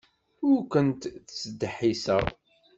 Ur 0.49 0.59
kent-ttdeḥḥiseɣ. 0.71 2.23